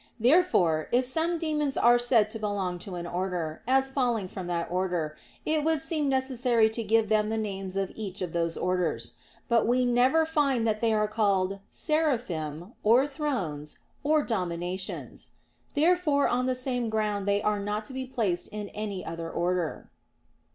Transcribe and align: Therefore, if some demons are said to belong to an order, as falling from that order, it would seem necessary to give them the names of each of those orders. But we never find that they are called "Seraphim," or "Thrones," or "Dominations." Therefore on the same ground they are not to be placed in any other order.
Therefore, 0.19 0.89
if 0.91 1.05
some 1.05 1.37
demons 1.37 1.77
are 1.77 1.99
said 1.99 2.31
to 2.31 2.39
belong 2.39 2.79
to 2.79 2.95
an 2.95 3.05
order, 3.05 3.61
as 3.67 3.91
falling 3.91 4.27
from 4.27 4.47
that 4.47 4.65
order, 4.71 5.15
it 5.45 5.63
would 5.63 5.79
seem 5.79 6.09
necessary 6.09 6.71
to 6.71 6.81
give 6.81 7.07
them 7.07 7.29
the 7.29 7.37
names 7.37 7.75
of 7.77 7.91
each 7.93 8.23
of 8.23 8.33
those 8.33 8.57
orders. 8.57 9.17
But 9.47 9.67
we 9.67 9.85
never 9.85 10.25
find 10.25 10.65
that 10.65 10.81
they 10.81 10.91
are 10.91 11.07
called 11.07 11.59
"Seraphim," 11.69 12.73
or 12.81 13.05
"Thrones," 13.05 13.77
or 14.03 14.23
"Dominations." 14.23 15.33
Therefore 15.75 16.27
on 16.27 16.47
the 16.47 16.55
same 16.55 16.89
ground 16.89 17.27
they 17.27 17.39
are 17.39 17.59
not 17.59 17.85
to 17.85 17.93
be 17.93 18.07
placed 18.07 18.47
in 18.47 18.69
any 18.69 19.05
other 19.05 19.29
order. 19.29 19.91